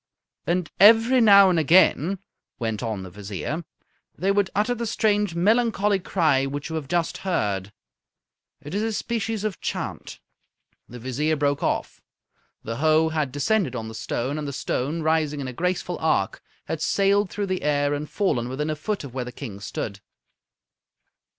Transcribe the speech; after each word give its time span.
"And 0.47 0.71
every 0.79 1.21
now 1.21 1.51
and 1.51 1.59
again," 1.59 2.17
went 2.57 2.81
on 2.81 3.03
the 3.03 3.11
Vizier, 3.11 3.63
"they 4.17 4.31
would 4.31 4.49
utter 4.55 4.73
the 4.73 4.87
strange 4.87 5.35
melancholy 5.35 5.99
cry 5.99 6.47
which 6.47 6.69
you 6.71 6.75
have 6.75 6.87
just 6.87 7.17
heard. 7.19 7.71
It 8.63 8.73
is 8.73 8.81
a 8.81 8.93
species 8.93 9.43
of 9.43 9.61
chant." 9.61 10.19
The 10.89 10.97
Vizier 10.97 11.35
broke 11.35 11.61
off. 11.61 12.01
The 12.63 12.77
hoe 12.77 13.09
had 13.09 13.31
descended 13.31 13.75
on 13.75 13.89
the 13.89 13.93
stone, 13.93 14.39
and 14.39 14.47
the 14.47 14.53
stone, 14.53 15.03
rising 15.03 15.39
in 15.39 15.47
a 15.47 15.53
graceful 15.53 15.99
arc, 15.99 16.41
had 16.65 16.81
sailed 16.81 17.29
through 17.29 17.45
the 17.45 17.61
air 17.61 17.93
and 17.93 18.09
fallen 18.09 18.49
within 18.49 18.71
a 18.71 18.75
foot 18.75 19.03
of 19.03 19.13
where 19.13 19.25
the 19.25 19.31
King 19.31 19.59
stood. 19.59 19.99